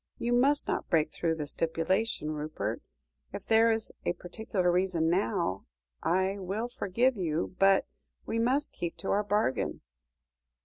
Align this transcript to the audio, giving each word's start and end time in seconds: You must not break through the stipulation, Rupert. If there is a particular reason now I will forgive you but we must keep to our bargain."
You 0.17 0.33
must 0.33 0.67
not 0.67 0.89
break 0.89 1.11
through 1.13 1.35
the 1.35 1.45
stipulation, 1.45 2.31
Rupert. 2.31 2.81
If 3.33 3.45
there 3.45 3.69
is 3.69 3.91
a 4.03 4.13
particular 4.13 4.71
reason 4.71 5.11
now 5.11 5.67
I 6.01 6.39
will 6.39 6.69
forgive 6.69 7.17
you 7.17 7.55
but 7.59 7.85
we 8.25 8.39
must 8.39 8.73
keep 8.73 8.97
to 8.97 9.11
our 9.11 9.23
bargain." 9.23 9.81